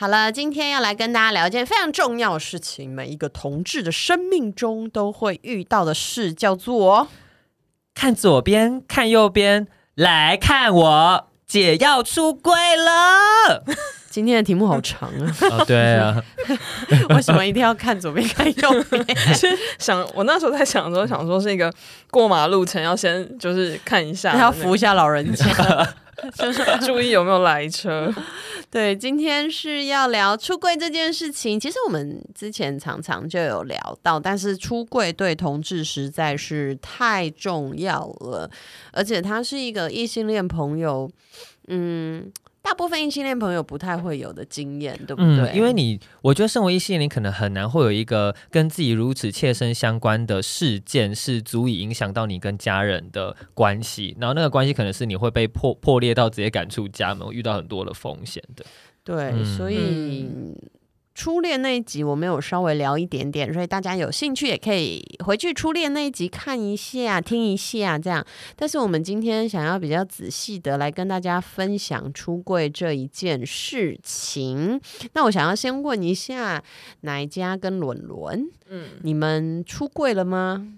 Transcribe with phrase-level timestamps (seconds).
[0.00, 7.08] 好了，今天要来跟大家聊一件非常重要的事情，每一个同志的生命中都会遇到的事，叫做
[7.96, 9.66] 看左边，看右边，
[9.96, 13.64] 来看我，姐要出柜了。
[14.08, 15.36] 今天的题目好长啊！
[15.50, 16.22] 哦，对啊，
[17.10, 19.04] 为什么一定要看左边看右边？
[19.80, 21.74] 想我那时候在想的时候，想说是一个
[22.12, 25.44] 过马路前要先就是看一下，要扶一下老人家。
[26.36, 28.12] 就 是注意有没有来车。
[28.70, 31.58] 对，今天是要聊出柜这件事情。
[31.58, 38.50] 其实我们之前常常就有聊到，但是出柜对同志实在是太重要了，
[38.92, 41.10] 而且他是一个异性恋朋友，
[41.68, 42.30] 嗯。
[42.68, 45.50] 大部分异性恋朋友不太会有的经验，对不对？
[45.50, 54.14] 嗯，因为你，我觉得身为异性恋，你可能很难会有一个跟自己如此切身相关的事件，是足以影响到你跟家人的关系。
[54.20, 58.62] 然后那个关系可能是你会被破破裂到直接赶出家门，遇到很多的风险的。
[59.02, 60.28] 对，嗯，所以。
[61.18, 68.24] 初恋那一集我没有稍微聊一点点，所以大家有兴趣也可以回去初恋那一集看一下、听一下这样。
[68.54, 74.80] 但是我们今天想要比较仔细的来跟大家分享出柜这一件事情。
[75.14, 76.62] 那我想要先问一下
[77.00, 80.68] 奶家跟伦伦，嗯，你们出柜了吗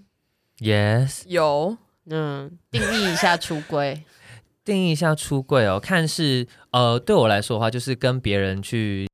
[0.57, 1.77] ？Yes，有。
[2.09, 4.03] 嗯，定义一下出柜，
[4.65, 9.05] 定义一下出柜哦，看是呃，对我来说的话，就是跟别人去。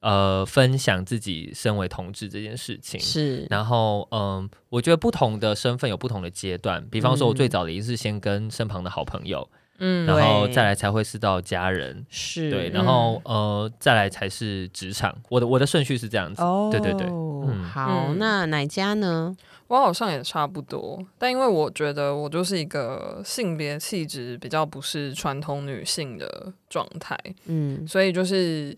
[0.00, 3.00] 呃，分享自己身为同志这件事情。
[3.00, 6.86] 是，然后嗯、呃，我觉得不同的身份有不同的阶段。
[6.88, 15.16] 比方说，我最早的一次先跟身旁的好朋友，嗯，然后再来才会是到家人，是对，然后、嗯、呃，再来才是职场。
[15.28, 19.36] 我的我的顺序是这样子，哦、对对对，嗯、好，那哪家呢？
[19.66, 28.76] 我好像也差不多，但因为我觉得我就是一个性别气质比较不是传统女性的状态，嗯，所以就是。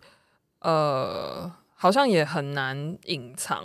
[0.60, 3.64] 呃，好像也很难隐藏，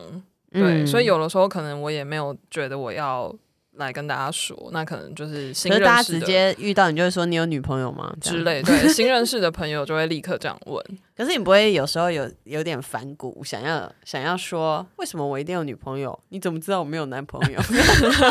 [0.52, 3.34] 对，嗯，所以有的时候可能我也没有觉得我要
[3.74, 10.82] 来跟大家说，那可能就是新认识的，大家直接遇到你就会说你有女朋友吗之类， 对，新认识的朋友就会立刻这样问。
[11.18, 16.18] 可是你不会有时候有有点反骨，想要想要说为什么我一定有女朋友？
[16.30, 17.60] 你怎么知道我没有男朋友？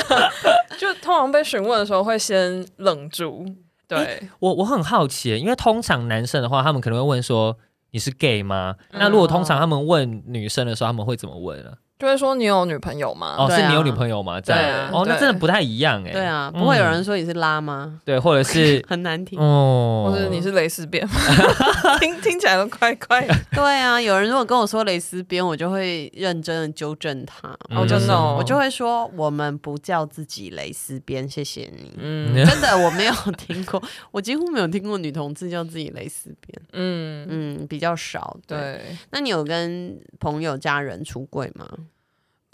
[0.81, 3.44] 就通常被询问的时候会先愣住。
[3.86, 7.54] 对，欸，我我很好奇，因为通常男生的话，他们可能会问说。
[7.94, 8.75] 你是 gay 吗？
[8.91, 11.71] 那如果通常他们问女生的时候，他们会怎么问呢？
[11.97, 13.37] 就会说你有女朋友吗？
[13.38, 14.41] 哦，是你有女朋友吗？
[14.41, 14.55] 对
[14.93, 16.10] 哦，那真的不太一样哎。
[16.10, 18.00] 对啊，不会有人说你是拉吗？
[18.05, 21.06] 对，或者是 很难听哦，或者你是蕾丝边，
[22.00, 23.34] 听听起来都怪怪的。
[23.53, 27.49] 对啊，有人如果跟我说蕾丝边，我就会认真的纠正他。
[27.71, 31.93] 哦，真的，我就会说我们不叫自己蕾丝边，谢谢你。
[31.97, 33.81] 嗯， 真的我没有听过，
[34.11, 36.61] 我几乎没有听过女同志叫自己蕾丝边。
[36.72, 38.37] 嗯嗯，比较少。
[38.47, 41.66] 对，那你有跟朋友、家人出柜吗？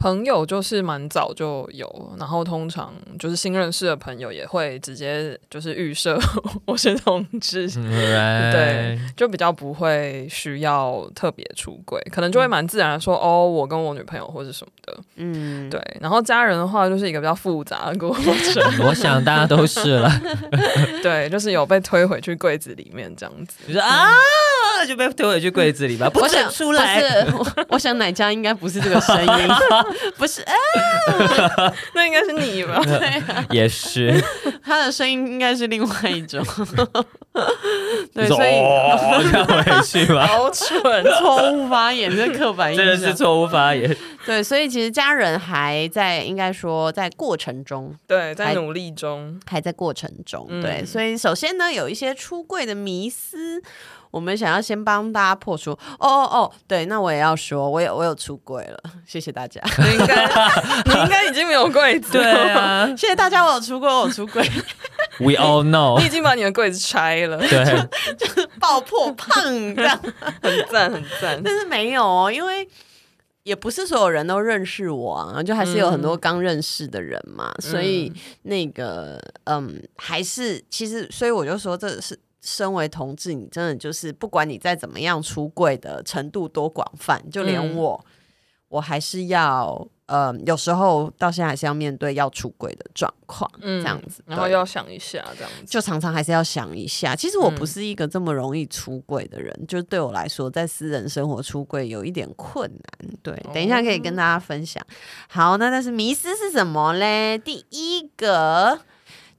[0.01, 6.19] 朋友就是蛮早就有，然后通常就是新认识的朋友也会直接就是预设
[6.65, 8.51] 我是同志，Right.
[8.51, 15.79] 对，就比较不会需要特别出柜，可能就会蛮自然的说、嗯、哦，我跟我女朋友或者什么的，嗯，对。
[16.01, 20.11] 然后家人的话就是一个比较复杂的过程， 我想大家都是了，
[21.05, 24.09] 对，就是有被推回去柜子里面这样子，就是啊。
[24.85, 27.01] 就被推回去柜子里吧，不想出来。
[27.37, 29.49] 我想，我想奶家应该不是这个声音，
[30.17, 30.55] 不是， 啊、
[31.95, 32.81] 那应该是你吧？
[32.85, 34.23] 对、啊，也是。
[34.63, 36.45] 他的声音应该是另外一种。
[38.13, 40.27] 对，所以要回去吧。
[40.27, 43.97] 好蠢，错误发言，这刻板印象，真的是错误发言。
[44.27, 50.47] 对，所以其实家人还在，应该说在过程中，对，在努力中，还在过程中。
[50.61, 53.63] 对，所以首先呢，有一些出柜的迷思。
[54.11, 55.71] 我们想要先帮大家破除。
[55.71, 59.61] 哦哦哦，对，那我也要说，我有我有出柜了，谢谢大家。
[59.79, 60.27] 你应该
[60.85, 62.25] 你应该已经没有柜子了。
[62.25, 64.43] 对啊， 谢谢大家，我有出柜，我有出柜。
[65.21, 69.33] We all know，你已经把你的柜子拆了，对，就是爆破胖
[69.77, 70.01] 这样，
[70.43, 71.41] 很赞很赞。
[71.45, 72.67] 但是没有哦，因为
[73.43, 78.11] 也不是所有人都认识我啊，就还是有很多刚认识的人嘛，嗯、所以
[78.43, 82.19] 那个嗯，还是其实，所以我就说这是。
[82.41, 88.13] 身为同志，你真的就是不管你再怎么样出柜的程度多广泛，就连我，嗯、
[88.69, 89.89] 我还是要。
[90.11, 97.15] 呃，有时候到现在还是要面对要出柜的状况，嗯，这样子，然后要想一下，这样子，就常常还是要想一下。
[97.15, 103.11] 其实我不是一个这么容易出柜的人，嗯、就对我来说，在私人生活出柜有一点困难。
[103.23, 104.85] 对，哦、等一下可以跟大家分享。
[105.29, 107.39] 好，那但是迷失是什么嘞？
[107.39, 108.81] 第一个。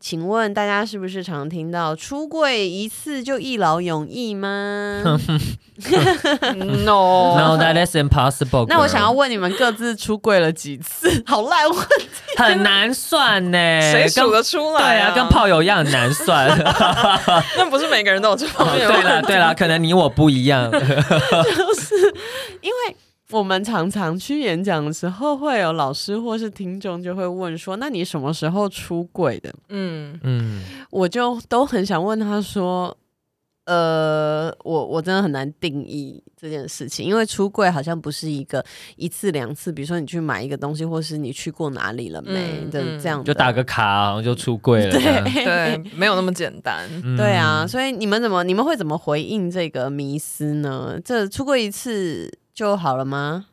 [0.02, 5.04] 请问大家是不是常听到出柜一次就一劳永逸吗？
[6.84, 8.66] No，No，that is impossible。
[8.70, 11.24] 那我想要问你们各自出柜了几次？
[11.28, 13.58] 好烂问题，很难算呢。
[13.92, 14.82] 谁数得出来？
[14.82, 16.50] 对啊，跟炮友一样很难算。
[17.56, 18.88] 那不是每个人都有这方面。
[18.88, 20.72] 对了，对了，可能你我不一样。
[20.72, 20.80] 就
[21.80, 21.96] 是
[22.62, 22.96] 因为。
[23.32, 32.96] 我们常常去演讲的时候，会有老师或是听众就会问说：“那你什么时候出柜的？”嗯嗯，我就都很想问他说
[33.66, 38.64] ：“呃，我我真的很难定义这件事情，因为出柜好像不是一个
[38.98, 44.92] 一次两次，比如说你去买一个东西，或是你去过哪里了没的、嗯、这样，就打个卡然后就出柜了。
[45.00, 46.90] 对对，没有那么简单。
[47.04, 51.00] 嗯、 对啊，所以你们怎么你们会怎么回应这个迷思呢？
[51.06, 52.30] 这出过一次。
[52.54, 53.46] 就好了吗？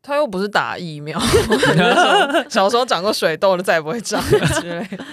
[0.00, 1.20] 他又不是打疫苗，
[2.48, 5.04] 小时候长过水痘的再也不会长之类的。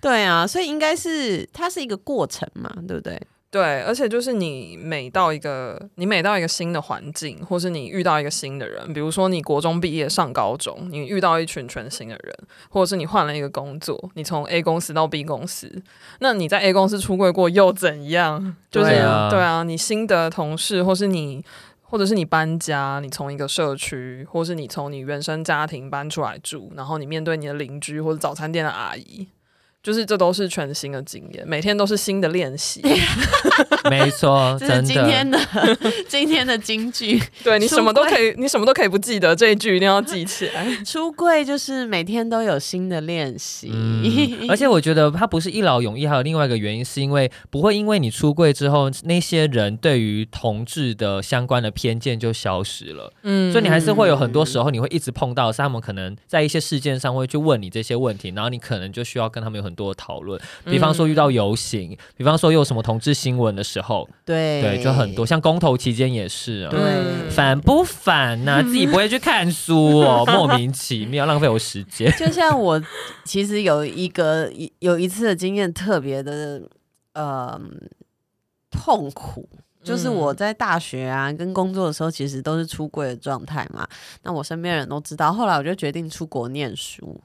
[0.00, 3.20] 对啊，所以应该是它是一个过程嘛，对不对？
[3.52, 12.34] 对，而且就是你每到一个你每到一个新的环境，或是你遇到一个新的人，比如说你国中毕业上高中，你遇到一群全新的人，
[12.70, 15.70] 或者是你换了一个工作，你从 A 公司到 B 公司，
[16.18, 18.56] 那你在 A 公司出柜过又怎样？
[18.70, 21.44] 就是对啊，对啊，你新的同事，或是你。
[21.92, 29.28] 或者是你搬家，你从一个社区，或是你从你原生家庭搬出来住，然后你面对你的邻居或者早餐店的阿姨。
[29.82, 32.80] 就是这都是全新的经验，每天都是新的练习。
[33.90, 35.38] 没错，这是今天的
[36.08, 37.20] 今天的金句。
[37.42, 40.64] 对，你什么都可以，你什么都可以不记得，这一句一定要记起来。
[40.84, 43.70] 出柜就是每天都有新的练习。
[43.72, 53.12] 嗯，而且我觉得它不是一劳永逸，还有另外一个原因，是因为不会因为你出柜之后，那些人对于同志的相关的偏见就消失了。
[53.22, 59.72] 嗯，所以你还是会有很多时候你会一直碰到，是他们可能在一些事件上会去问你这些问题，然后你可能就需要跟他们有很。
[59.74, 68.62] 多讨论，比方说遇到游行，嗯、比方说又有什么同志新闻的时候，对对，就很多，像公投期间也是啊，对，烦不烦呐、啊？
[68.66, 72.12] 自己不会去看书哦， 莫名其妙浪费我时间。
[72.18, 72.82] 就像我
[73.24, 76.62] 其实有一个有一次的经验，特别的
[77.14, 77.58] 呃
[78.70, 79.48] 痛苦。
[79.82, 83.86] 就是我在大学啊，跟工作的时候，其实都是出柜的状态嘛。
[84.22, 85.32] 那我身边人都知道。
[85.32, 87.20] 后来我就决定出国念书，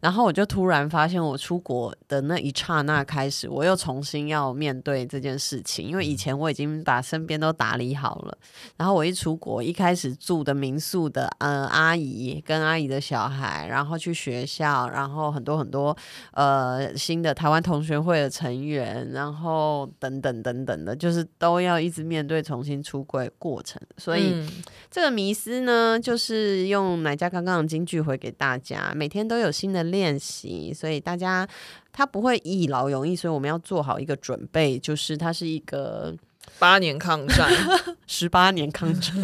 [0.00, 5.86] 然后我就突然发现，我出国的那一刹那开始，我又重新要面对这件事情。
[5.86, 8.38] 因为以前我已经把身边都打理好了，
[8.78, 15.94] 然后我一出国，一开始住的民宿的呃阿姨跟阿姨的小孩，然后去学校，然后很多很多
[16.32, 21.97] 呃新的台湾同学会的成员，然后等等等等的，就是都要一直。
[22.02, 24.48] 面对重新出柜过程，所以、嗯、
[24.90, 28.92] 这个迷思呢，就是用奶家刚刚的金句回给大家。
[28.94, 31.48] 每天都有新的练习，所以大家
[31.92, 36.14] 他不会一劳永逸，所以我们要做好一个准备，就是它是一个
[36.58, 37.50] 八年抗战，
[38.06, 39.14] 十八年抗战。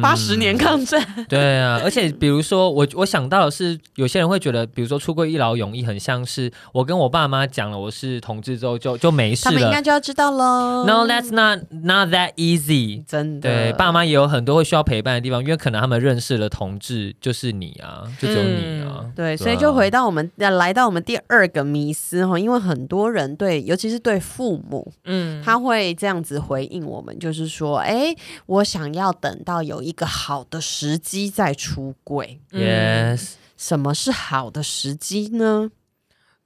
[0.00, 10.84] 八十、嗯、年抗战，对啊，而且比如说我我想到的是，有些人会觉得，比如说出柜一劳永逸，很像是我跟我爸妈讲了我是同志之后就就没事了，他们应该就要知道喽。
[10.86, 13.48] No，that's not not that easy，真的。
[13.48, 19.00] 对，爸妈也有很多会需要陪伴的地方，因为可能他们认识了同志就是你啊，就只有你啊。
[19.02, 28.14] 嗯、对，所以就回到我们要来到我们第二个迷思哈，因为很多人对，尤其是对父母，嗯，他会这样子回应我们，就是说，哎，
[28.46, 29.30] 我想要等。
[29.44, 32.40] 到有一个好的时机再出柜。
[32.52, 35.70] Yes，什么是好的时机呢？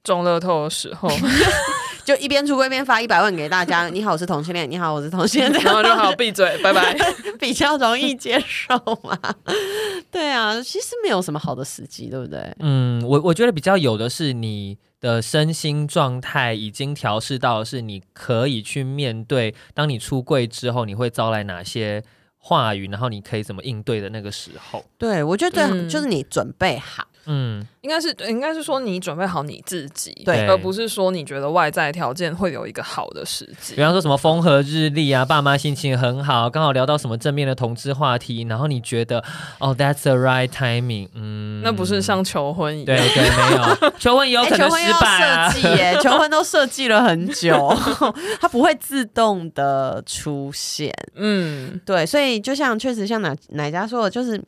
[0.03, 1.07] 中乐透的时候，
[2.03, 3.87] 就一边出柜一边发一百万给大家。
[3.89, 4.67] 你好，我是同性恋。
[4.69, 5.61] 你好，我是同性恋。
[5.63, 6.97] 然后就好，闭嘴，拜拜。
[7.39, 9.15] 比较容易接受嘛？
[10.09, 12.55] 对啊，其实没有什么好的时机，对不对？
[12.59, 22.03] 嗯，我我觉得比较有的是你的身心状态已经调试到是你可以去面对，当你出柜之后，你会招来哪些？
[22.39, 24.85] 话语，然后你可以怎么应对的那个时候？
[24.97, 27.05] 对，我觉得就是你准备好。
[27.27, 33.75] 嗯，应该是应该是说你准备好你自己，对，而不是说你觉得外在条件会有一个好的时机。
[33.75, 39.23] 比方说什么风和日丽啊，爸妈心情很好，刚好聊到什么正面的同志话题，然后你觉得
[39.59, 43.93] 哦，that's the right timing，嗯，那不是像求婚一样，对对，没有。
[43.99, 47.75] 求婚也有可能失败啊，求婚要设计耶， 求婚都设计了很久，
[48.39, 54.41] 它不会自动的出现，嗯，对，所以就像确实像哪哪家说的，就是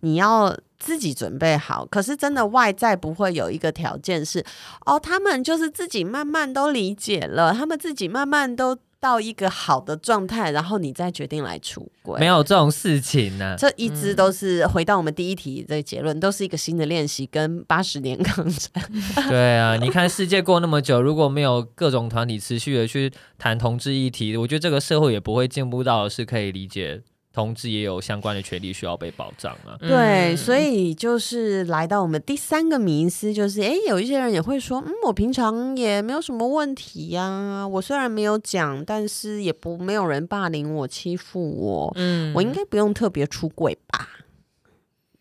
[0.00, 0.56] 你要。
[0.84, 4.44] 自己准备好，可是真的外在不会有一个条件是
[4.84, 13.56] 哦，他们就是自己慢慢都理解了，他们自己慢慢都到一个好的状态，然后你再决定来出轨，没有这种事情呢、啊。
[13.56, 18.70] 这一直都是回到我们第一题的结论，都是一个新的练习跟八十年抗战。
[19.30, 27.02] 对啊，你看世界过那么久，如果没有各种团体持续的去谈同志议题，我觉得这个社会也不会进步到是可以理解。
[27.32, 29.76] 同志也有相关的权利需要被保障啊。
[29.80, 44.08] 对，所以就是来到我们第三个迷思，就是哎，有一些人也会说，嗯，我平常也没有什么问题呀，啊，我虽然没有讲，但是也不没有人霸凌我，欺负我，嗯，我应该不用特别出轨吧？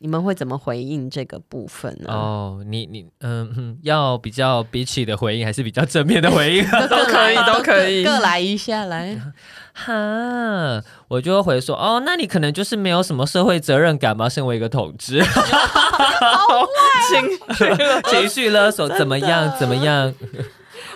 [0.03, 2.12] 你们会怎么回应这个部分呢？
[2.12, 6.65] 哦，你你嗯，要比较比起的回应，还是比较正面的回应？
[6.89, 9.15] 都可以，都可以，各来一下来。
[9.74, 9.93] 哈，
[11.08, 14.27] 我就会回说，哦，那你可能就是没有什么社会责任感吧？
[14.27, 16.67] 身为一个同志， 好
[17.08, 19.53] 情绪情绪勒索，怎么样？
[19.60, 20.12] 怎么样？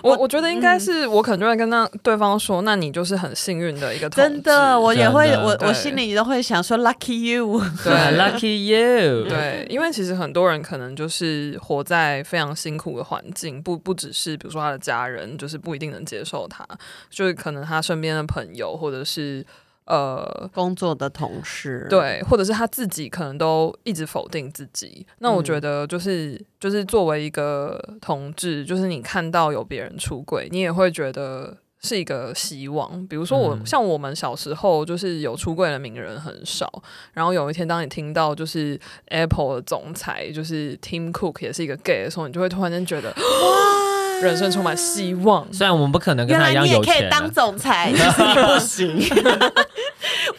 [0.06, 4.30] 我我觉得应该是我可能就会跟那对方说，那你就是很幸运的一个同志。
[4.30, 16.66] 真的，我也会，我我心里都会想说，lucky you， 对， lucky you，对，因为其实很多人可能就是活在非常辛苦的环境，不不只是比如说他的家人，就是不一定能接受他，
[17.10, 19.46] 就是可能他身边的朋友或者是。
[19.86, 25.06] 呃，工作的同事，对，或者是他自己可能都一直否定自己。
[25.20, 33.06] 那我觉得就是、嗯、就是作为一个同志，就是你看到有别人出柜，你也会觉得是一个希望。
[33.06, 36.82] 比如说我、嗯、像我们小时候，就是有出柜的名人很少。
[37.14, 43.86] 然后有一天，当你听到就是 Apple 的总裁就是 Tim Cook 也是一个 gay 的时候，你就会突然间觉得哇。
[44.22, 48.98] 人生充满希望，虽然我们不可能跟他一样有钱，你也可以当总裁， 就是你不行。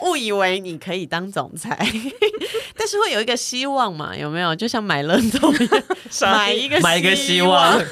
[0.09, 1.77] 误以为你可以当总裁，
[2.77, 4.17] 但是会有一个希望嘛？
[4.17, 4.55] 有没有？
[4.55, 5.83] 就像买乐透一样，
[6.33, 7.81] 买一个买一个希望。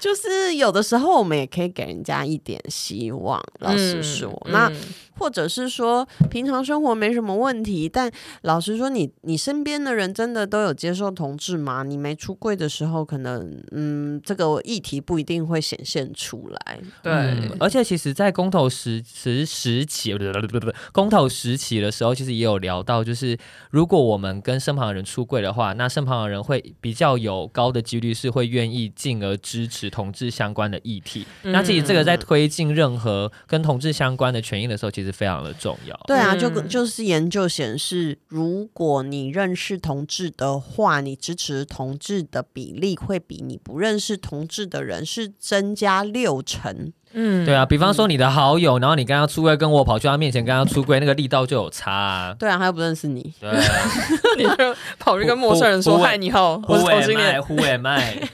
[0.00, 3.42] 就是有的时候，我们也可以给人家一点希望。
[3.58, 4.68] 老实说，嗯、那。
[4.68, 4.76] 嗯
[5.18, 8.10] 或者是说平常生活没什么问题，但
[8.42, 11.82] 老实说你，你你身边的人真的都有接受同志吗？
[11.82, 16.78] 你没出柜的时候，可能嗯，这个议题不一定会显现出来。
[17.02, 23.36] 对，嗯、而且其实，在公投时时时期，不不不不，公投时期的时候，其实也有聊到，就是
[23.70, 31.26] 如果我们跟身旁的人出柜的话，那身旁的人会比较有高的几率是会愿意进而支持同志相关的议题。
[31.42, 35.07] 嗯、那其实这个在推进任何跟同志相关的权益的时候，其实。
[35.12, 35.98] 非常的重要。
[36.06, 46.92] 对啊，就就是研究显示，如果你认识同志的话，你支持同志的比例会比你不认识同志的人是增加六成。
[47.12, 52.36] 嗯，对啊，比方说你的好友，然后你刚刚出柜，跟我跑去他面前跟他出柜，那个力道就有差啊。
[52.38, 53.32] 对啊，他又不认识你。
[53.40, 53.56] 对啊，
[54.36, 58.28] 你就跑去跟陌生人说：“嗨，你好，我是同性恋。” Who am I？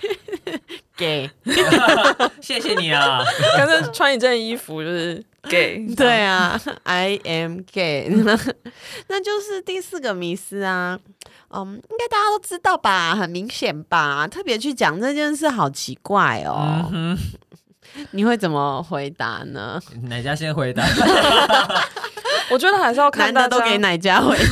[0.97, 1.29] 给
[2.41, 3.21] 谢谢你啊！
[3.57, 8.09] 刚才穿一件衣服就是 gay， 对啊，I am gay，
[9.09, 10.99] 那就是第四个迷思啊。
[11.51, 13.15] 嗯，应该大家都知道吧？
[13.15, 14.27] 很明显吧？
[14.27, 16.91] 特别去讲这件事，好奇怪哦。
[16.93, 19.81] 嗯、哼你会怎么回答呢？
[20.09, 20.85] 哪家先回答？
[22.51, 24.45] 我觉得还是要看大家都给哪家回答。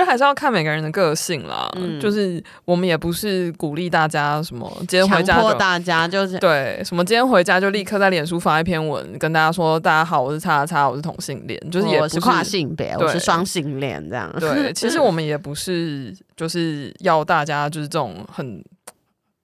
[0.00, 14.34] 我觉得还是要看每个人的个性啦，嗯、就是我们也不是鼓励大家什么今天回家就强迫大家就是对什么今天回家就立刻在脸书发一篇文跟大家说大家好，我是叉叉，我是同性恋，就是也不是，我是跨性别，我是双性恋这样。
[14.40, 18.64] 对， 其实我们也不是就是要大家就是这种很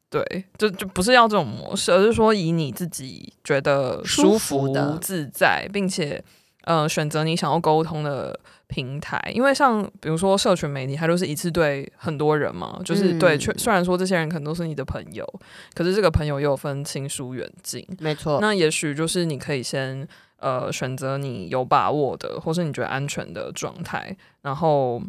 [0.08, 0.24] 对，
[0.56, 6.24] 就就不是要这种模式，而是说以你自己觉得舒服的自在，并且
[6.64, 8.40] 呃选择你想要沟通的。
[8.68, 15.24] 平台，因为像比如说社群媒体，它就是一次对很多人嘛，就是对，虽虽然说这些人可能都是你的朋友，
[15.74, 18.38] 可是这个朋友又有分亲疏远近，没错。
[18.40, 20.06] 那也许就是你可以先
[20.38, 25.00] 呃选择你有把握的，或是你觉得安全的状态，然后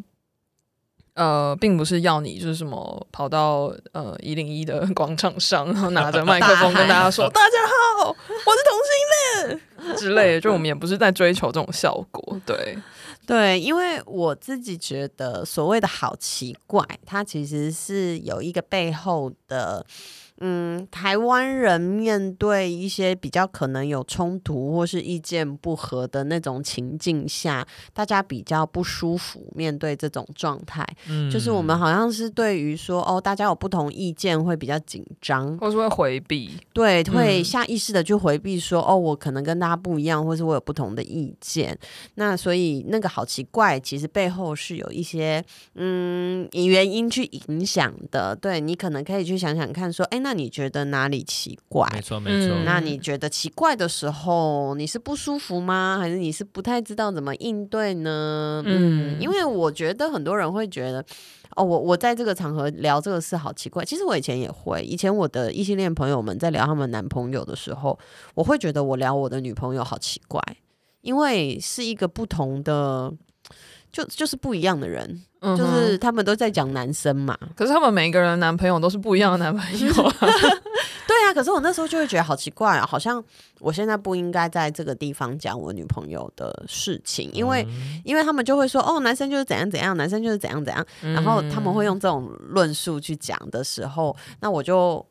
[1.15, 12.77] 呃，并不是要你就是什么跑到呃一零一的广场上，然后拿着麦克风跟大家说：“大家好，我是同性恋之类的。”就我们也不是在追求这种效果，对
[13.27, 19.85] 对，因为我自己觉得所谓的好奇怪，它其实是有一个背后的。
[20.39, 30.87] 嗯，台湾人面对一些比较可能有冲突或是意见不合的那种情境下，大家比较不舒服面对这种状态。
[31.09, 36.51] 嗯，就是我们好像是对于说哦，大家有不同意见会比较紧张，或是会回避。
[36.73, 41.77] 对，会下意识的去回避说、嗯、哦，我可能跟大家不一样，或是我有不同的意见。
[42.15, 45.43] 那所以那个好奇怪，其实背后是有一些
[45.75, 48.35] 嗯原因去影响的。
[48.35, 51.87] 对，你可能可以去想想看说，说哎那你觉得哪里奇怪？
[51.93, 52.55] 没错，没错。
[52.55, 55.97] 嗯，那你觉得奇怪的时候，你是不舒服吗？
[55.99, 58.63] 还是你是不太知道怎么应对呢？
[58.65, 61.03] 嗯，因为我觉得很多人会觉得，
[61.55, 63.83] 哦，我我在这个场合聊这个事好奇怪。
[63.83, 67.97] 其实我以前也会，以前我的异性恋朋友们在聊他们男朋友的时候，
[68.35, 70.41] 我会觉得我聊我的女朋友好奇怪，
[71.01, 73.13] 因为是一个不同的。
[73.97, 77.35] 就就是不一样的人，嗯、就是他们都在讲男生嘛。
[77.55, 80.15] 可是他们每一个人男朋友都是不一样的男朋友啊。
[81.07, 83.23] 对啊，可是我那时候就会觉得好奇怪啊，好像
[83.59, 95.03] 我现在不应该在这个地方讲我女朋友的事情，因为、嗯、因为他们就会说哦，男生就是怎样怎样，男生就是怎样怎样，嗯、然后他们会用这种论述去讲的时候，那我就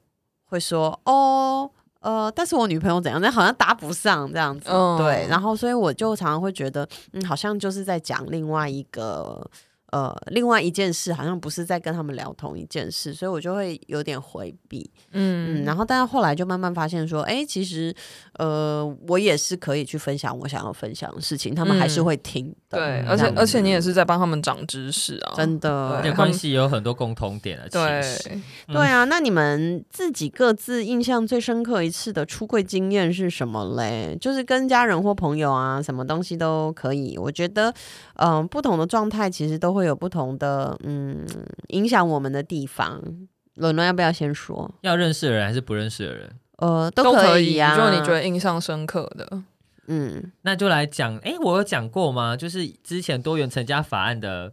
[0.44, 1.68] 会说哦。
[2.06, 3.20] 呃，但是我女朋友怎样？
[3.20, 5.26] 那好像搭不上这样子，嗯、对。
[5.28, 9.44] 然后，所以我就常常会觉得，嗯，好像就是在讲另外一个。
[9.92, 17.94] 呃，另外一件事好像不是在跟他们聊同一件事，所以我就会有点回避，嗯，嗯，然后但是后来就慢慢发现说，哎，其实
[18.34, 28.02] 呃，我也是可以去分享我想要分享的事情，他们还是会听的，对，而且而且你也是在帮他们长知识啊，真的，对，关系有很多共同点啊，对，
[28.66, 34.18] 对啊，那你们自己各自印象最深刻一次的出柜经验是什么嘞？
[34.20, 37.70] 就是跟家人或朋友啊，什么东西都可以，我觉得，
[38.16, 39.75] 嗯、呃，不同的状态其实都。
[39.76, 41.26] 会有不同的嗯
[41.68, 43.00] 影响我们的地方，
[43.54, 44.74] 伦伦要不要先说？
[44.80, 46.32] 要认识的人还是不认识的人？
[46.56, 47.76] 呃，都可以啊。
[47.76, 49.42] 就你觉得印象深刻的，
[49.88, 51.16] 嗯，那就来讲。
[51.18, 52.34] 哎，我有讲过吗？
[52.34, 54.50] 就是之前多元成家法案的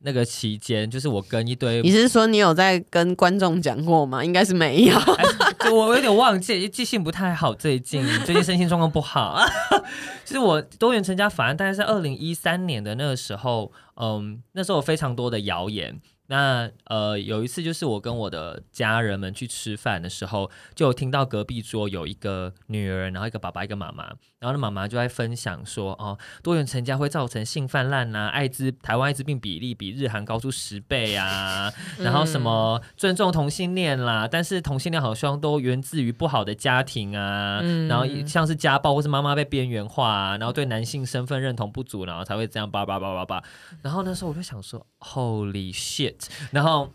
[0.00, 4.22] 那个期间，就是我跟一堆，你是说你有在跟观众讲过吗？
[4.22, 7.54] 应该是没有， 就就我有点忘记，记性不太好。
[7.54, 9.40] 最近最近身心状况不好。
[10.24, 13.72] 其实我多元成家法案大概是二零一三年的那个时候。
[14.00, 16.00] 嗯，那时候有非常多的谣言。
[16.28, 43.42] 那呃，有一次就是我跟我的家人们去吃饭的时候，就有听到隔壁桌有一个女儿，然后一个爸爸，一个妈妈，然后那妈妈就在分享说，哦，多元成家会造成性泛滥呐，艾滋台湾艾滋病比例比日韩高出十倍啊， 然后什么尊重同性恋啦，但是同性恋好像都源自于不好的家庭啊，嗯、然后像是家暴或是妈妈被边缘化啊，然后对男性身份认同不足，然后才会这样叭叭叭叭叭，
[43.82, 46.28] 然后那时候我就想说，Holy shit！
[46.52, 46.92] 然后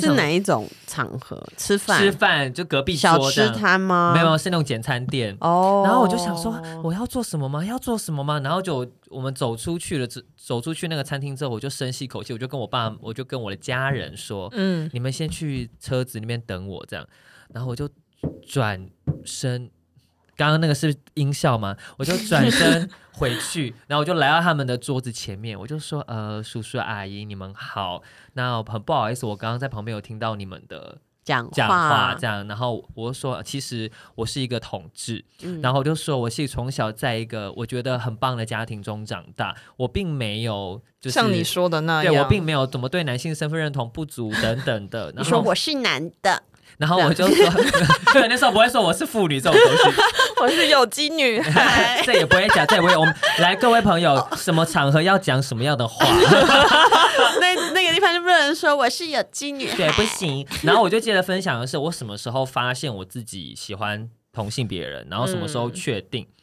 [0.00, 2.00] 是哪一种场合吃饭？
[2.00, 4.12] 吃饭就隔壁小吃摊吗？
[4.14, 5.36] 没有，是那种简餐店。
[5.40, 7.64] 哦，然后我就想说，我要做什么吗？
[7.64, 8.40] 要做什么吗？
[8.40, 17.06] 然后就我们走出去了，走走出去那个餐厅之后，我就深吸口气，我就跟我爸，我就跟我的家人说，嗯，你们先去车子那边等我，这样。
[17.52, 17.88] 然后我就
[18.46, 18.88] 转
[19.24, 19.70] 身。
[20.36, 21.76] 刚刚那个是音效吗？
[21.96, 28.02] 我就转身回去， 然后我就来到他们的桌子前面，我就说：“呃，叔叔阿姨，你们好。
[28.34, 32.46] 那很不好意思，我刚刚在旁边有听到你们的讲讲话，这样。
[32.48, 35.24] 然后我就说，其实我是一个同志。
[35.42, 45.12] 嗯、然后我就说，我是从小在一个我觉得很棒的家庭中长大，我并没有就是像你说的那样，对，我并没有怎么对男性身份认同不足等等的。
[45.16, 46.42] 然后你说我是男的。”
[46.78, 47.50] 然后我就说，
[48.12, 50.00] 对，那时候不会说我是妇女这种东西，
[50.42, 52.96] 我是有机女孩， 这也不会讲，这也不会。
[52.96, 56.04] 我们来，各位朋友，什么场合要讲什么样的话？
[57.40, 60.46] 那那个地方就不能说我是有机女孩，对，不行。
[60.62, 66.24] 然后我就接着分享的是，我什么时候发现我自己喜欢同性别人，然后什么时候确定。
[66.24, 66.34] 嗯、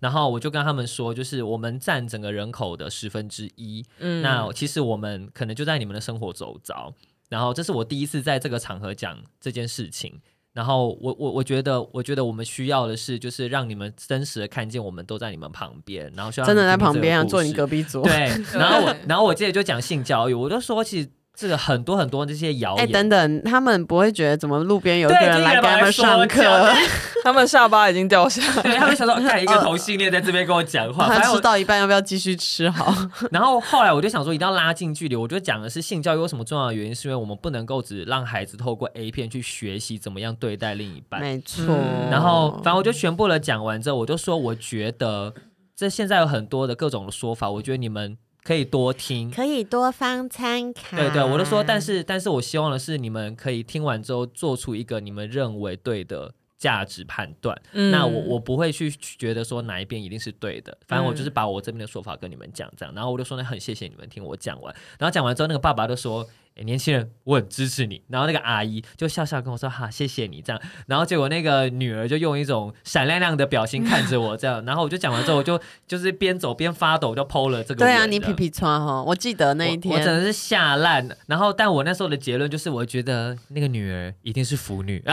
[0.00, 6.92] 然后我就跟他们说，就是我们占整个人口的十分之一，嗯，那其实我们可能就在你们的生活周遭。
[7.28, 10.20] 然后这是我第一次在这个场合讲这件事情，
[10.52, 18.02] 然后我我我觉得我觉得我们需要的是，就是让你们真实的看见我们都在你们旁边，然后需要真的在旁边啊，坐你隔壁桌。
[18.04, 22.84] 对， 然后我然后我接着就讲性教育，我就说其实这个很多很多这些谣言。
[22.84, 26.42] 哎，等等，他们不会觉得怎么路边有一个人来给他们上课？
[27.22, 31.06] 他们下巴已经掉下来，对，他们想说 带一个同性恋在这边跟我讲话。
[31.06, 32.94] 他吃到一半要不要继续吃好？
[33.30, 35.14] 然后后来我就想说，一定要拉近距离。
[35.14, 41.20] 我觉得讲的是性教育为什么重要的原因，是因为我们不能够只让孩子透过 A 片去学习怎么样对待另一半。
[41.20, 41.66] 没错。
[41.68, 45.34] 嗯、然后反正我就全部的讲完之后，我就说，我觉得
[45.76, 48.16] 这现在有很多的各种的说法，我觉得你们。
[48.46, 50.96] 可以多听，可以多方参考。
[50.96, 57.60] 对对，我都说，但是但是我希望的是，你们可以听完之后做出一个你们认为对的价值判断。
[57.72, 62.94] 嗯，那我我不会去觉得说哪一边一定是对的，反正我就是把我这边的说法跟你们讲，这样。
[62.94, 64.74] 然后我就说，那很谢谢你们听我讲完。
[64.98, 66.26] 然后讲完之后，那个爸爸就说。
[66.56, 68.02] 欸、年轻人，我很支持你。
[68.08, 74.64] 然后那个阿姨就笑笑跟我说：“哈，谢谢你。”这样，然后结果那个女儿就用一种闪亮亮的表情看着我，这样。
[74.64, 77.80] 然后我就讲完之后，我就就是边走边发抖，就 PO 了这个。
[77.80, 81.06] 对啊，你皮皮穿哈，我记得那一天，我，我真的是吓烂。
[81.26, 85.04] 然后，但我那时候的结论就是，我觉得那个女儿一定是腐女。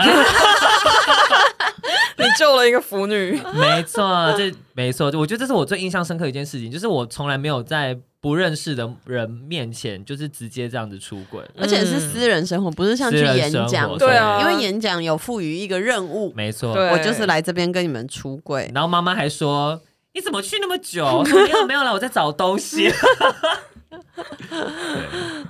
[2.20, 5.06] 你救了一个腐女， 没错，这没错。
[5.16, 7.98] 我觉得这是我最印象深刻的一件事情，就是我从来没有在。
[8.24, 18.72] 不认识的人面前，就是直接这样子出轨，而且是私人生活，不是像去演讲，对啊，因为演讲有赋予一个任务，没错，我就是来这边跟你们出轨。
[18.74, 19.82] 然后妈妈还说
[20.16, 22.90] ：“你怎么去那么久？”我 说：“没有没有了，我在找东西。”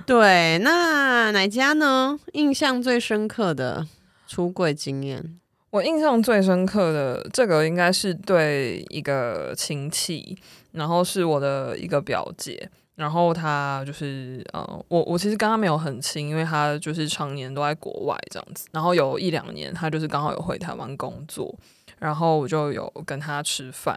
[0.04, 2.18] 对，那哪家呢？
[2.32, 3.86] 印象最深刻的
[4.26, 5.38] 出轨经验，
[5.74, 10.38] 我印象最深刻的这个应该是对一个亲戚。
[10.70, 18.66] 然后是我的一个表姐，然后她就是呃，我我其实跟她没有很亲，因为她就是常年都在国外这样子。
[18.72, 21.56] 然后有一两年，她就是刚好有回台湾工作，
[22.00, 23.96] 然后我就有跟她吃饭。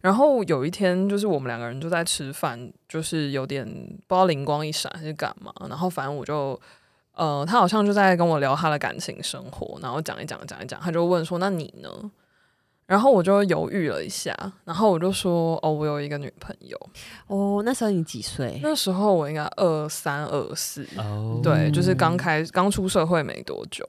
[0.00, 5.52] 然后有一天，就是我们两个人就在吃饭，就是有点不知道灵光一闪还是干嘛。
[5.68, 6.60] 然后反正我就
[7.14, 11.88] 呃，他好像就在跟我聊他的感情生活，然后讲一讲讲一讲，他就问说：“那你呢？”
[12.86, 16.78] 然后我就犹豫了一下，然后我就说：“哦，我有一个女朋友。”
[17.28, 18.60] 哦，那时候你几岁？
[18.62, 23.88] 那时候我应该二三二四，哦，对，就是刚开刚出社会没多久。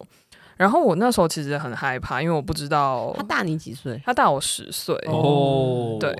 [0.55, 4.95] 然后我那时候其实很害怕，因为我不知道他大你几岁，他大我十岁。
[5.07, 6.15] 哦，对。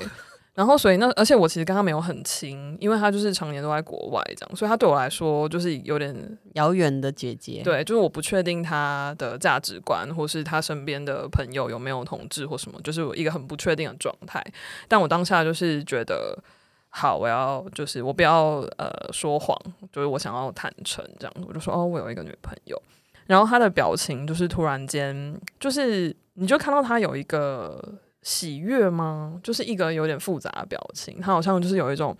[0.55, 6.15] 然后，所以那而且我其实跟他没有很亲，因为他就是常年都在国外这样，所以他对我来说就是有点
[6.53, 7.61] 遥远的姐姐。
[7.61, 14.41] 对，就是我不确定他的价值观，或是他身边的朋友有没有同志或什么，就是一个很不确定的状态。
[14.87, 16.41] 但我当下就是觉得，
[16.87, 19.57] 好，我要就是我不要呃说谎，
[19.91, 22.81] 就是我想要坦诚这样，我就说哦，我有一个女朋友。
[23.25, 27.99] 然后他的表情就是突然间，就是你就看到他有一个。
[28.25, 29.39] 喜悦吗？
[29.43, 32.17] 就是一个有点复杂的表情，他好像就是有一种，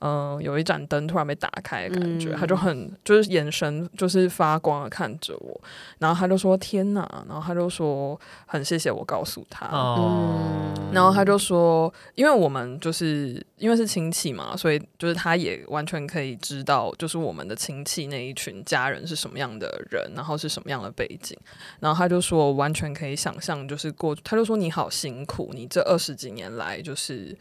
[0.00, 5.60] 嗯、呃，有一盏灯突然被打开的感觉，嗯、他就很就是眼神就是发光的看着我，
[5.98, 21.38] 然后他就说天哪，然后他就说很谢谢我告诉他，哦、然后他就说，因为我们就是因为是亲戚嘛，所以就是他也完全可以知道，就是我们的亲戚那一群家人是什么样的人，然后是什么样的背景，
[21.80, 25.50] 然后他就说完全可以想象，就是过，他就说你好辛苦。
[25.54, 27.36] 你这二十几年来就是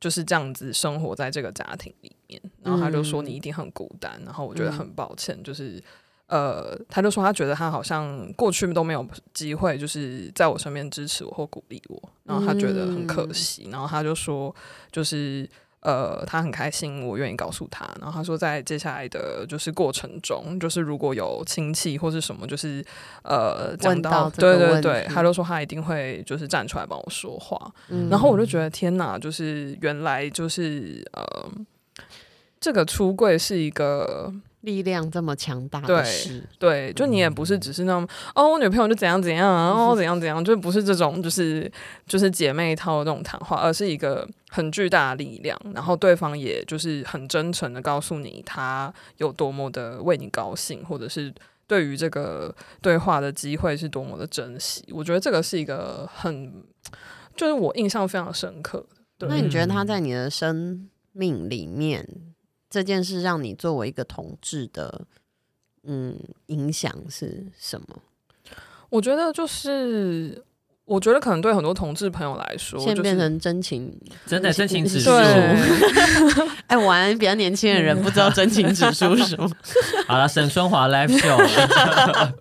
[0.00, 5.80] 就是这样子生活在这个家庭里面，然后他就说你一定很孤单，然后我觉得很抱歉，就是
[6.26, 14.54] 呃，他就说他觉得他好像过去都没有机会，就是在我身边支持我或鼓励我，然后他觉得很可惜，然后他就说
[14.90, 15.48] 就是。
[15.80, 17.88] 呃，他很开心，我愿意告诉他。
[18.00, 22.84] 然后他说，在接下来的就是过程中，就是如果有亲戚或是什么，就是
[23.22, 27.72] 呃，讲到，到对对对，他就说他一定会就是站出来帮我说话。
[27.88, 31.50] 嗯、然后我就觉得天哪，就是原来就是呃，
[32.60, 34.32] 这个出柜是一个。
[34.62, 41.70] 力量这么强大的事，对，对，就你也不是只是那种、嗯、哦，我女朋友就怎样怎样啊， 哦，怎样怎样，就不是这种，就是
[42.06, 51.32] 就是姐妹套的这种谈话，而是一个很巨大的力量，然后对方也就是很真诚的告诉你他有多么的为你高兴，或者是
[51.66, 54.84] 对于这个对话的机会是多么的珍惜。
[54.92, 56.52] 我觉得这个是一个很，
[57.34, 58.84] 就是我印象非常深刻
[59.18, 59.26] 的。
[59.28, 62.06] 那你觉得他在你的生命里面？
[62.70, 65.02] 这件事让你作为一个同志的，
[65.82, 67.98] 嗯，影响是什么？
[68.88, 70.42] 我觉得就是，
[70.84, 73.92] 我觉得可能对很多同志朋友来说，现在变成真情，
[74.26, 75.10] 真的真情指数。
[76.68, 79.50] 哎，玩比较年轻的人不知道真情指数是什么。
[80.06, 81.36] 好了，沈春华 live show。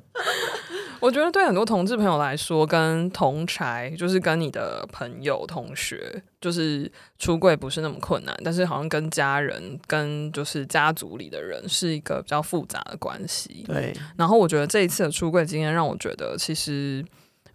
[1.02, 13.64] 我觉得对很多同志朋友来说，跟同柴就是跟你的朋友、同学，就是出柜不是那么困难，但是好像跟家人、跟就是家族里的人是一个比较复杂的关系。
[13.66, 13.94] 对。
[14.18, 17.06] 然后我觉得这一次的出柜经验让我觉得，其实。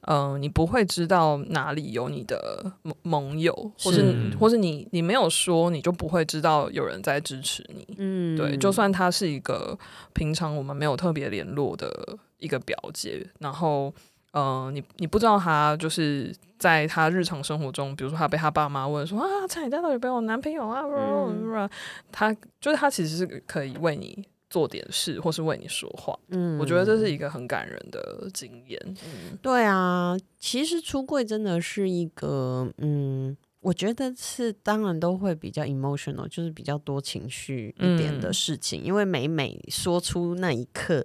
[0.07, 7.87] 嗯、呃，你不会知道哪里有你的盟盟友，或是，是或是你你没有说，你就不会知道有人在支持你。
[7.99, 9.79] 嗯，对，就算他是一个
[10.13, 13.93] 平常我们没有特别联络的一个表姐，然后，
[14.33, 20.83] 嗯、呃，你你不知道他就是在他日常生活中，比如说他被他爸妈问说啊，蔡你家到底有没有男朋友啊？
[20.83, 21.69] 嗯、
[22.13, 24.25] 他就是他其实是可以为你。
[24.55, 28.81] 做点事，或是为你说话，嗯，我觉得这是一个很感人的经验。
[28.87, 41.05] 嗯，对啊，其实出柜真的是一个，嗯，我觉得是当然都会比较 emotional，就是比较多情绪一点的事情，嗯，因为每每说出那一刻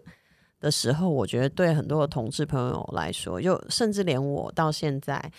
[0.59, 5.31] 的时候，我觉得对很多的同志朋友来说，就甚至连我到现在。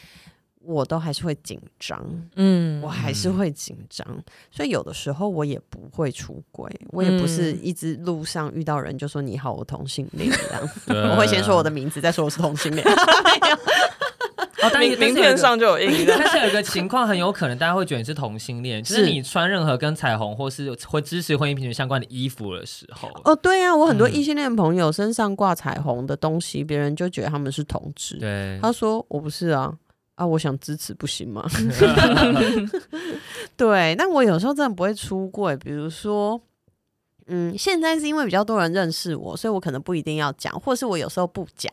[0.62, 2.04] 我都还是会紧张，
[2.36, 4.06] 嗯，我还是会紧张，
[4.50, 12.86] 所以有的时候我也不会出轨，我也不是一直路上遇到人就说你好，我同性恋这样子， 我会先说我的名字，再说我是同性恋。
[14.62, 16.14] 哦，名名片上就有印的。
[16.18, 23.08] 但是有一个情况很有可能大家会觉得你是同性恋，就是你穿任何跟彩虹或是会支持婚姻平权相关的衣服的时候。
[23.24, 28.18] 哦，对啊，我很多异性恋朋友身上挂彩虹的东西，别人就觉得他们是同志。
[28.18, 29.74] 对，他说我不是啊。
[30.20, 31.42] 啊，我想支持不行吗？
[33.56, 35.56] 对，但我有时候真的不会出柜。
[35.56, 36.38] 比如说，
[37.26, 41.72] 嗯，现在是因为比较多人认识我，所以我可能不一定要讲，或是我有时候不讲，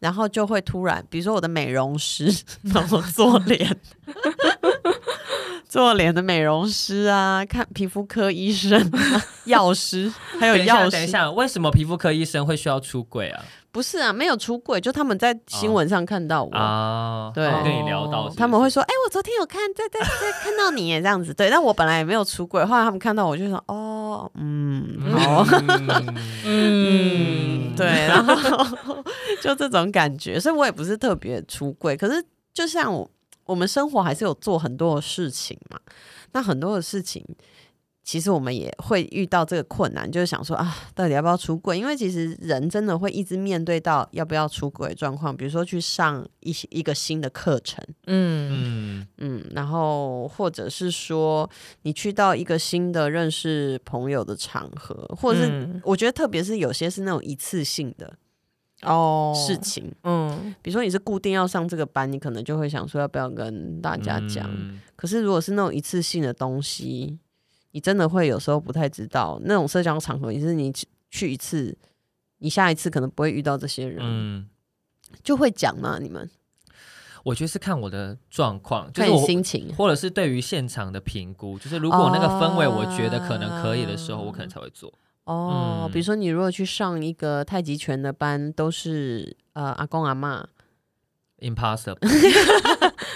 [0.00, 2.28] 然后就会突然，比如说我的美容师
[2.74, 3.78] 帮我做脸，
[5.68, 8.90] 做脸的美容师啊，看皮肤科医生、
[9.44, 10.90] 药师，还有药师。
[10.92, 13.44] 等一下，为什么皮肤科医生会需要出柜啊？
[13.70, 16.50] 不是啊，没有出柜，就他们在新闻上看到我。
[16.56, 25.44] 啊，对，跟你聊到，他们会说，哎，我昨天有看，在在在看到你这样子，对，但我本来也没有出柜，后来他们看到我就说，哦，嗯，好，
[26.46, 28.34] 嗯，对，然后
[29.42, 33.08] 就这种感觉，所以我也不是特别出柜，可是就像我，
[33.48, 35.80] 我们生活还是有做很多的事情嘛，
[36.32, 37.24] 那很多的事情。
[38.04, 41.78] 其实我们也会遇到这个困难，就是想说啊，到底要不要出柜？
[41.78, 51.50] 因为其实人真的会一直面对到要不要出轨状况，比如说去上一些一个新的课程，嗯嗯，然后或者是说
[51.82, 58.16] 你去到一个新的认识朋友的场合，或者是我觉得特别是有些是那种一次性的
[58.82, 64.48] 哦事情，嗯，比如说你是固定要上这个班，你可能就会想说要不要跟大家讲。
[64.50, 67.18] 嗯，可是如果是那种一次性的东西。
[67.72, 70.72] 你真的会有时候不太知道那种社交场合，也是你
[71.10, 71.76] 去一次，
[72.38, 74.48] 你下一次可能不会遇到这些人，嗯，
[75.22, 75.98] 就会讲吗？
[76.00, 76.28] 你们？
[77.24, 84.92] 我觉得是看我的状况，就是我心情，或者是对于现场的评估，就是如果那个氛围我觉得可能可以的时候，我可能才会做。
[85.28, 90.44] 哦，嗯，比如说你如果去上一个太极拳的班，都是呃阿公阿妈。
[91.38, 91.96] Impossible，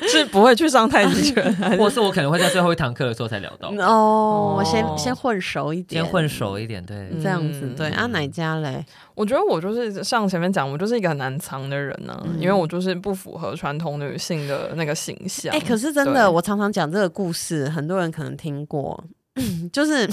[0.08, 1.42] 是不会去上太极拳，
[1.76, 3.68] 或是我可能会在最后一堂课的时候才聊到。
[3.84, 7.88] 哦，我先先混熟一点，先混熟一点，对，这样子对。
[7.88, 8.86] 啊，哪家嘞？
[9.16, 15.52] 我觉得我就是像前面讲，我就是一个很难藏的人呢，因为我就是不符合传统女性的那个形象。
[15.52, 19.02] 哎，可是真的，我常常讲这个故事，很多人可能听过，
[19.72, 20.08] 就是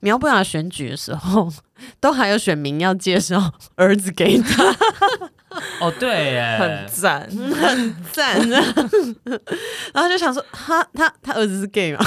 [0.00, 1.50] 苗博雅选举的时候，
[2.00, 4.76] 都还有选民要介绍儿子给他。
[5.80, 8.56] 哦，对 耶，很赞，很赞的。
[9.92, 11.98] 然后就想说，他他他儿子是 gay 吗？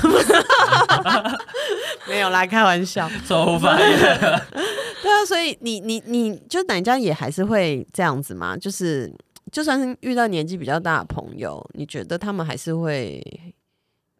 [2.07, 3.75] 没有啦，开玩笑，走吧。
[3.77, 8.55] 对啊，所以你你你就哪家也还是会这样子嘛？
[8.55, 9.13] 就是
[9.51, 13.21] 就算是遇到年纪比较大的朋友，你觉得他们还是会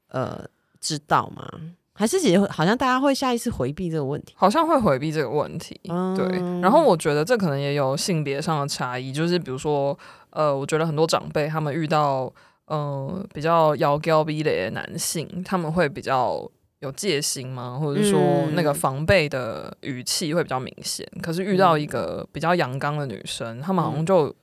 [0.09, 0.43] 呃
[0.81, 1.49] 知道吗？
[1.95, 5.79] 还是也好像大家会下意识回避这个问题，好像会回避这个问题。
[5.89, 6.27] 嗯、对，
[6.59, 9.97] 然后我觉得这可能也有性别上的差异，就是比如说，
[10.31, 12.33] 呃，我觉得很多长辈他们遇到
[12.65, 17.77] 呃比较妖娇逼的男性，他们会比较有戒心吗？
[17.79, 18.19] 或者是说
[18.53, 21.07] 那个防备的语气会比较明显。
[21.13, 24.35] 嗯、可是遇到一个比较阳刚的女生，他们好像就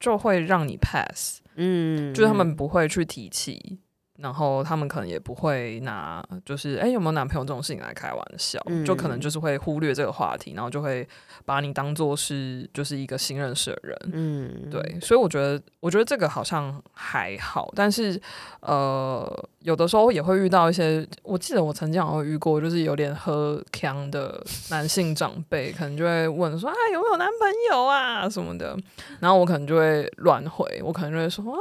[0.00, 3.80] 就会让你 pass，嗯，就是他们不会去提起。
[4.18, 11.06] 然后他们可能也不会拿就是哎有没有男朋友这种事情来开玩笑，嗯、就可能就是会忽略这个话题，然后就会
[11.44, 18.20] 把你当做是就是一个新认识的人，嗯，对，所以我觉得我觉得这个好像还好，但是
[18.60, 19.28] 呃
[19.60, 28.76] 有的时候也会遇到一些，我记得我曾经好像遇过，就是有点喝腔的男性长辈，可能就会问说啊有没有男朋友啊什么的，
[29.18, 31.58] 然后我可能就会乱回，我可能就会说啊。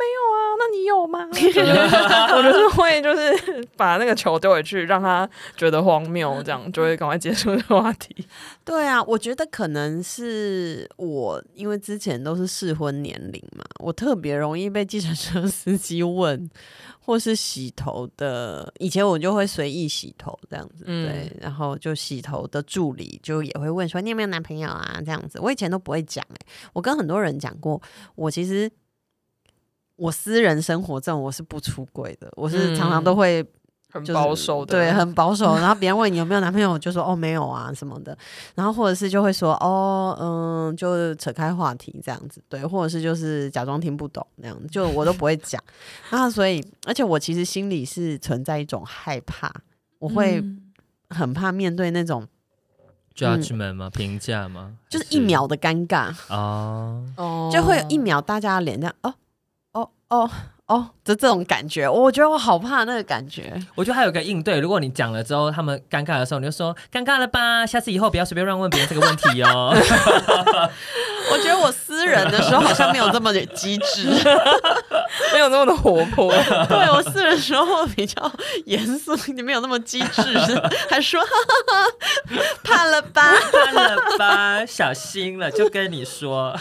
[0.00, 1.28] 没有啊，那你有吗？
[2.34, 8.26] 我就是会，就是把那个球丢回去，让他觉得荒谬，这样就会赶快结束这个话题。
[8.64, 16.48] 对啊，我觉得可能是我，因为之前都是适婚年龄嘛，我特别容易被计程车司机问，
[17.04, 18.72] 或是洗头的。
[18.78, 26.46] 以前我就会随意洗头这样子，嗯、对，然后就洗头的助理就也会问说：“你有没有男朋友啊？”这样子，我以前都不会讲、欸。
[26.72, 27.80] 我跟很多人讲过，
[28.14, 28.70] 我其实。
[30.00, 33.42] 我私人生活这种我是不出轨的，我是常常都会、
[33.92, 35.56] 就是、很保守的，对，很 保守。
[35.56, 38.16] 然后别人问你有没有男朋友，我就说哦没有啊什么的。
[38.54, 45.62] 然后或者是就会说哦嗯，就扯开话题这样子，对，或者是就是假装听不懂那样子，就我都不会讲。
[46.08, 49.52] 然后所以，而且我其实心里是存在一种害怕，
[49.98, 50.42] 我会
[51.10, 52.26] 很怕面对那种
[53.14, 53.90] judgment 吗？
[53.90, 54.76] 评价吗？
[54.88, 59.12] 就是一秒的尴尬哦，就会有一秒大家脸这样哦。
[59.72, 60.28] 哦哦，
[61.04, 63.52] 就这种感觉，我觉得我好怕那个感觉。
[63.74, 69.74] 我觉得还有个应对，如果你讲了之后他们尴尬的时候，你就说尴尬了吧，下次以后不要随便乱问别人这个问题哦。
[71.32, 74.08] 我觉得我私人的时候好像没有这么的机智，
[75.32, 76.32] 没有那么的活泼。
[76.68, 78.30] 对，我私人的时候比较
[78.66, 80.22] 严肃，你没有那么机智，
[80.88, 81.20] 还说
[82.64, 86.56] 怕了吧，怕了吧，小心了，就跟你说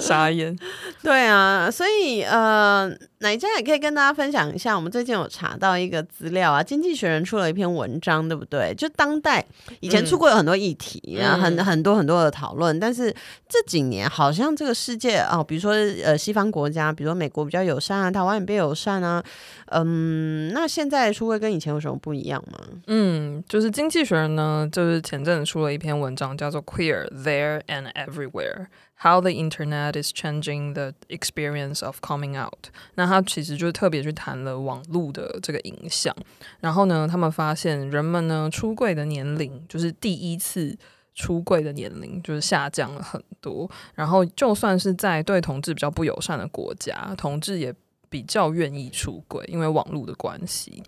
[0.00, 0.56] 傻眼。
[1.02, 2.90] 对啊，所以呃，
[3.36, 4.74] 哪家也可以跟大家分享一下。
[4.74, 8.74] 我们最近有查到一个资料啊，《经济学人》出了一篇文章，对不对？
[8.74, 9.44] 就当代
[9.80, 13.14] 以前出过有很多议题啊，嗯、很很多很多的讨论，但是
[13.46, 14.08] 这几年。
[14.08, 15.72] 好像这个世界啊，比如说
[16.04, 19.22] 呃，西方国家，比如说美国比较友善啊，台湾也比较友善啊，
[19.66, 22.58] 嗯，那现在出柜跟以前有什么不一样吗？
[22.86, 28.66] 嗯，就是经济学人呢，就是前阵子出了一篇文章，叫做《Queer There and Everywhere:
[29.02, 32.62] How the Internet is Changing the Experience of Coming Out》。
[32.94, 36.14] 那他其实就特别去谈了网络的这个影响，
[36.60, 40.78] 然后呢，他们发现人们呢出柜的年龄，就是第一次。
[41.18, 47.74] 出柜的年龄就是下降了很多，然后就算是在对同志比较不友善的国家，同志也
[48.08, 50.82] 比较愿意出轨，因为网络的关系。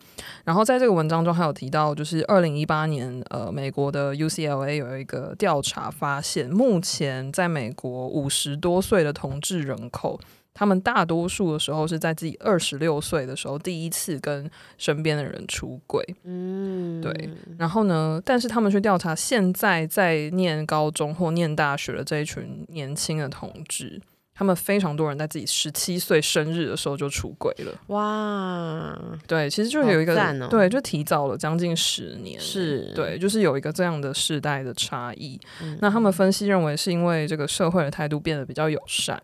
[0.45, 10.21] 然后在这个文章中还有提到，就是二零一八年，呃，美国的 UCLA 有一个调查发现，目前在美国五十多岁的同志人口。
[10.55, 17.31] 他们大多数的时候是在自己二十六岁的时候第一次跟身边的人出轨，嗯，对。
[17.57, 24.03] 然后呢，但是他们去调查现在在念高中或念大学的这一群年轻的同志，
[24.38, 27.72] 他们非常多人在自己十七岁生日的时候就出轨了。
[27.88, 28.96] 哇，
[29.27, 35.40] 对，其实就有一个、哦、对，就提早了将近十年，是对，就是有一个这样的世代的差异。
[35.61, 39.20] 嗯、那他们分析认为是因为这个社会的态度变得比较友善。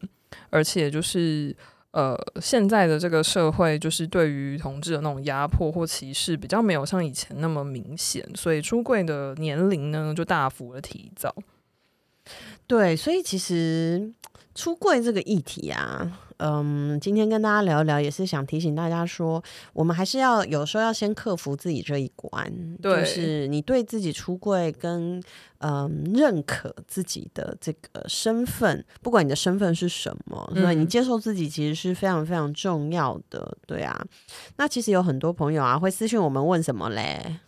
[0.50, 1.54] 而且就是
[1.92, 11.32] 呃，现在的这个社会就是对于同志的那种压迫或歧视比较没有像以前那么明显，所以出柜的年龄呢就大幅的提早。
[12.66, 14.10] 对，所以其实
[14.54, 16.20] 出柜这个议题啊。
[16.38, 25.22] 嗯，今天跟大家聊一聊，也是想提醒大家说，我们还是要有时候要先克服自己这一关，对就是你对自己出柜跟
[25.58, 34.04] 嗯认可自己的这个身份，不管你的身份是什么，所以你接受自己其实是非常非常重要的，对啊。
[34.56, 37.38] 那其实有很多朋友啊会私信我们问什么嘞？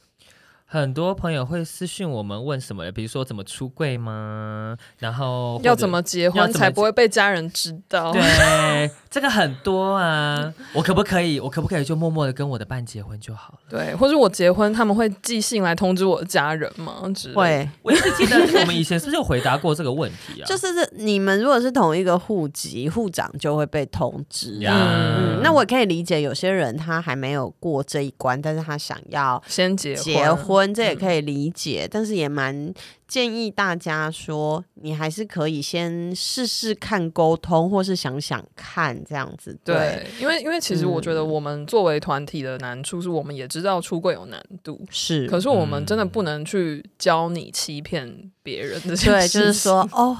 [0.68, 2.90] 很多朋友会私信我们问什么？
[2.90, 4.76] 比如说怎么出柜吗？
[4.98, 8.12] 然后要怎么结婚才不会被家人知道？
[8.12, 10.52] 对， 这个很多啊。
[10.72, 11.38] 我可不可以？
[11.38, 13.58] 我可不可以就默默的跟我的伴结婚就好了？
[13.70, 17.00] 对，或者我结婚，他们会寄信来通知我的家人吗？
[17.32, 17.68] 会。
[17.82, 20.46] 我一直记得我们以前是不是有回答过这个问题啊？
[20.46, 24.58] 就是你们如果是同一个户籍，户长就会被通知。
[24.62, 30.55] 嗯，嗯，那我可以理解，有些人他还没有过这一关，但是他想要先结结婚。
[30.72, 32.72] 这也可以理解，嗯、但是也蛮
[33.08, 39.58] 建议大家说，你还是可以先试试看沟通，或是想想看这样子。
[39.64, 48.96] 对，对，因为因为其实我觉得我们作为团体的难处是，我们也知道出柜有难度，是，可是我们真的不能去教你欺骗别人的。
[48.96, 50.16] 对，就是说，哦，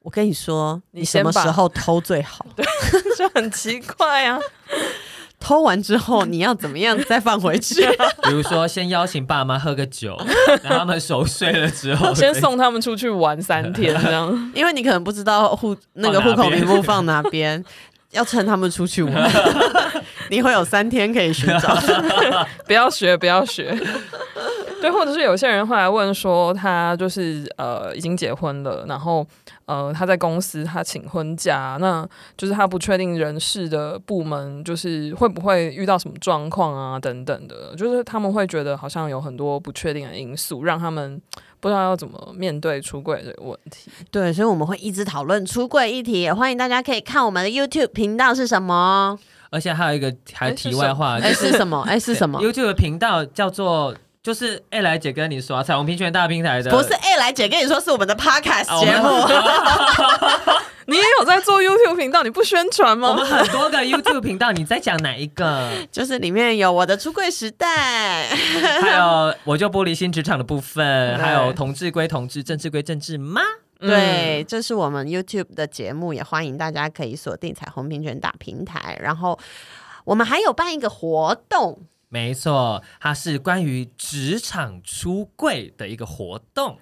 [0.00, 2.46] 我跟你说，你什么时候偷最好？
[2.56, 2.64] 对，
[3.16, 4.38] 就很奇怪啊。
[5.40, 7.80] 偷完之后 你要怎么样再放回去？
[8.22, 10.16] 比如说，先邀请爸妈喝个酒，
[10.62, 14.52] 然后他们熟睡了之后，先送他们出去玩三天，这样。
[14.54, 17.64] 因为你可能不知道户那个户口名簿放哪边，
[18.12, 19.30] 要趁他们出去玩，
[20.30, 21.76] 你会有三天可以寻找。
[22.66, 23.76] 不要学，不要学。
[24.80, 29.26] 对，或者是有些人会来问说，他就是呃已经结婚了，然后
[29.66, 41.20] 呃他在公司他请婚假，那就是他不确定人事的部门就是会不会遇到什么状况啊等等的，就是他们会觉得好像有很多不确定的因素，让他们
[41.60, 43.90] 不知道要怎么面对出柜这个问题。
[44.10, 49.18] 对，所以我们会一直讨论出柜议题，也欢迎大家可以看我们的 YouTube 频道是什么，
[49.50, 51.82] 而且还有一个还有题外话，哎是什么？
[51.86, 53.94] 哎是什么？YouTube 频道叫做。
[54.22, 59.08] 就是艾来姐跟你说，彩虹平权大平台的，不是艾来姐跟你说，是我们的 Podcast 节目。
[60.86, 63.08] 你也有在做 YouTube 频道，你不宣传吗？
[63.08, 65.70] 我们很多个 YouTube 频道，你在讲哪一个？
[65.90, 68.26] 就是里面有我的出柜时代，
[68.82, 73.40] 还有我就玻璃心职场的部分，还有同志归同志，政治归政治吗？
[73.78, 78.98] 对，这是我们 YouTube 的节目，也欢迎大家可以锁定彩虹平权大平台。
[79.00, 79.38] 然后
[80.04, 81.86] 我们还有办一个活动。
[82.12, 86.76] 没错，它是关于职场出柜的一个活动，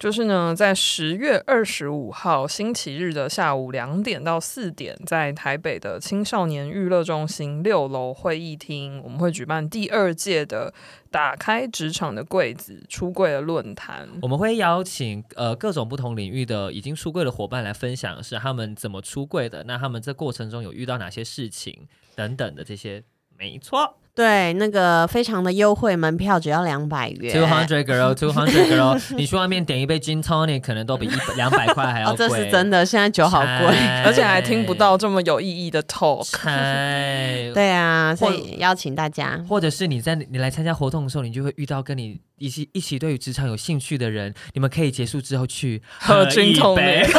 [0.00, 10.74] 就是呢，在十月二十五号星期日的下午两点到四点，在台北的青少年娱乐中心六楼会议厅，我们会举办第二届的
[11.08, 14.08] “打开职场的柜子”出柜的论坛。
[14.22, 23.04] 我们会邀请呃各种不同领域的已经出柜的伙伴来分享，是他们怎么出柜的，那他们这过程中有遇到哪些事情等等的这些。
[23.38, 23.98] 没错。
[24.14, 27.34] 对，那个非常的优惠，门票只要两百元。
[27.34, 32.26] Two hundred girl, two hundred girl， 你去外面点一杯 gin tonic 可能都比一百两百块还要贵。
[32.26, 36.24] 哦，这是真的，现在酒好贵， 而且还听不到这么有意义的 talk。
[37.54, 47.10] 对啊，所以邀请大家，或者是你在你来参加活动的时候，你就会遇到跟你一起一起对于职场有兴趣的人，你们可以结束之后去喝 gin tonic。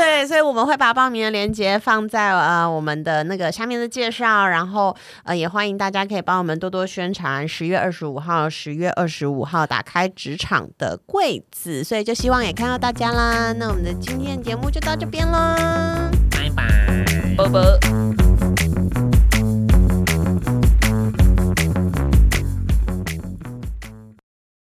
[0.00, 7.46] 对，所以我们会把报名的链接放在呃我们的那个下面的介绍，然后呃也欢迎大家可以帮我们多多宣传。
[7.46, 13.52] 十月二十五号，十月二十五号打开职场的柜子，所以就希望也看到大家啦。
[13.52, 15.38] 那我们的今天的节目就到这边喽，
[16.30, 16.64] 拜拜，
[17.36, 18.29] 拜拜。